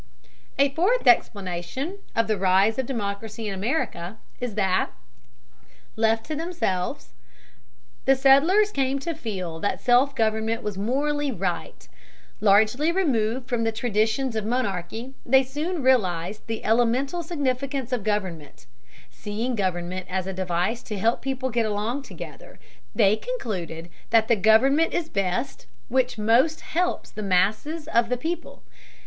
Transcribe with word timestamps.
A 0.57 0.73
fourth 0.73 1.05
explanation 1.05 1.99
of 2.15 2.25
the 2.25 2.35
rise 2.35 2.79
of 2.79 2.87
democracy 2.87 3.47
in 3.47 3.53
America 3.53 4.17
is 4.39 4.55
that, 4.55 4.89
left 5.95 6.25
to 6.25 6.35
themselves, 6.35 7.13
the 8.05 8.15
settlers 8.15 8.71
came 8.71 8.97
to 8.97 9.13
feel 9.13 9.59
that 9.59 9.79
self 9.79 10.15
government 10.15 10.63
was 10.63 10.75
morally 10.75 11.31
right. 11.31 11.87
Largely 12.39 12.91
removed 12.91 13.47
from 13.47 13.63
the 13.63 13.71
traditions 13.71 14.35
of 14.35 14.43
monarchy, 14.43 15.13
they 15.23 15.43
soon 15.43 15.83
realized 15.83 16.47
the 16.47 16.65
elemental 16.65 17.21
significance 17.21 17.91
of 17.91 18.03
government. 18.03 18.65
Seeing 19.11 19.53
government 19.53 20.07
as 20.09 20.25
a 20.25 20.33
device 20.33 20.81
to 20.81 20.97
help 20.97 21.21
people 21.21 21.51
get 21.51 21.67
along 21.67 22.01
together, 22.01 22.57
they 22.95 23.15
concluded 23.17 23.87
that 24.09 24.27
that 24.29 24.41
government 24.41 24.95
is 24.95 25.09
best 25.09 25.67
which 25.89 26.17
most 26.17 26.61
helps 26.61 27.11
the 27.11 27.21
masses 27.21 27.87
of 27.87 28.09
the 28.09 28.17
people. 28.17 28.63